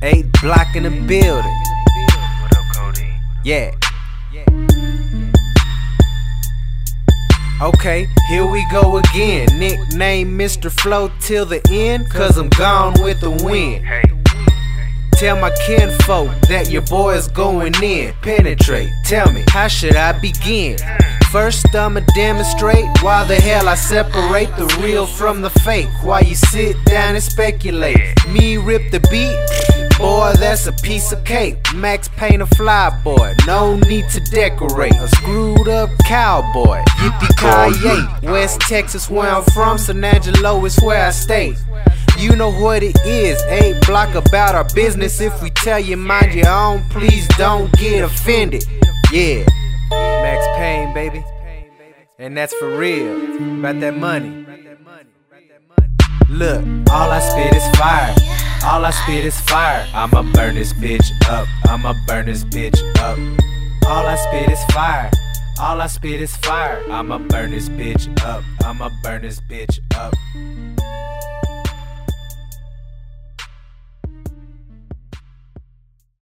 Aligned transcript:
Block 0.00 0.76
in 0.76 0.84
the 0.84 0.90
building. 0.90 1.62
What 2.40 2.56
up, 2.56 2.64
Cody? 2.76 3.10
Yeah. 3.44 3.72
Okay, 7.60 8.06
here 8.28 8.46
we 8.46 8.64
go 8.70 8.98
again. 8.98 9.48
Nickname 9.58 10.38
Mr. 10.38 10.70
Flow 10.70 11.10
till 11.18 11.44
the 11.44 11.60
end, 11.72 12.08
cause 12.10 12.38
I'm 12.38 12.48
gone 12.50 12.94
with 13.02 13.20
the 13.20 13.30
wind. 13.44 13.84
Hey. 13.84 14.02
Tell 15.14 15.36
my 15.40 15.50
kinfolk 15.66 16.30
that 16.42 16.70
your 16.70 16.82
boy 16.82 17.16
is 17.16 17.26
going 17.26 17.74
in. 17.82 18.14
Penetrate, 18.22 18.90
tell 19.04 19.32
me, 19.32 19.42
how 19.48 19.66
should 19.66 19.96
I 19.96 20.12
begin? 20.20 20.78
First, 21.32 21.74
I'ma 21.74 22.00
demonstrate 22.14 22.86
why 23.02 23.24
the 23.24 23.34
hell 23.34 23.68
I 23.68 23.74
separate 23.74 24.54
the 24.56 24.66
real 24.80 25.06
from 25.06 25.42
the 25.42 25.50
fake. 25.50 25.88
While 26.04 26.22
you 26.22 26.36
sit 26.36 26.76
down 26.84 27.16
and 27.16 27.22
speculate. 27.22 27.98
Me 28.28 28.58
rip 28.58 28.92
the 28.92 29.00
beat, 29.10 29.36
boy, 29.98 30.32
that's 30.38 30.66
a 30.66 30.72
piece 30.72 31.12
of 31.12 31.22
cake. 31.24 31.58
Max 31.74 32.08
Pain 32.08 32.40
a 32.40 32.46
fly 32.46 32.88
boy, 33.04 33.34
no 33.46 33.76
need 33.76 34.08
to 34.10 34.20
decorate. 34.20 34.94
A 34.94 35.08
screwed 35.08 35.68
up 35.68 35.90
cowboy, 36.06 36.82
yippee 36.98 38.20
ki 38.22 38.26
West 38.28 38.60
Texas, 38.60 39.10
where 39.10 39.28
I'm 39.28 39.44
from, 39.52 39.76
San 39.76 40.02
Angelo 40.02 40.64
is 40.64 40.78
where 40.80 41.06
I 41.06 41.10
stay. 41.10 41.54
You 42.16 42.34
know 42.34 42.50
what 42.50 42.82
it 42.82 42.96
is, 43.04 43.40
eight 43.48 43.84
block 43.86 44.14
about 44.14 44.54
our 44.54 44.66
business. 44.74 45.20
If 45.20 45.42
we 45.42 45.50
tell 45.50 45.78
you 45.78 45.96
mind 45.96 46.34
your 46.34 46.48
own, 46.48 46.88
please 46.90 47.26
don't 47.36 47.70
get 47.72 48.04
offended. 48.04 48.64
Yeah, 49.12 49.44
Max 49.90 50.46
Pain, 50.56 50.94
baby. 50.94 51.24
And 52.18 52.36
that's 52.36 52.54
for 52.54 52.76
real. 52.76 53.14
About 53.60 53.78
that 53.80 53.96
money. 53.96 54.46
Look, 56.28 56.62
all 56.90 57.10
I 57.10 57.20
spit 57.20 57.54
is 57.54 57.76
fire. 57.78 58.27
All 58.64 58.84
I 58.84 58.90
spit 58.90 59.24
is 59.24 59.40
fire. 59.40 59.86
I'ma 59.94 60.22
burn 60.32 60.56
this 60.56 60.72
bitch 60.72 61.10
up. 61.28 61.46
I'ma 61.68 61.94
burn 62.06 62.26
this 62.26 62.44
bitch 62.44 62.78
up. 62.98 63.18
All 63.86 64.06
I 64.06 64.16
spit 64.16 64.50
is 64.50 64.62
fire. 64.66 65.10
All 65.60 65.80
I 65.80 65.86
spit 65.86 66.20
is 66.20 66.36
fire. 66.36 66.82
I'ma 66.90 67.18
burn 67.18 67.52
this 67.52 67.68
bitch 67.68 68.06
up. 68.24 68.44
I'ma 68.64 68.90
burn 69.02 69.22
this 69.22 69.40
bitch 69.40 69.80
up. 69.96 70.14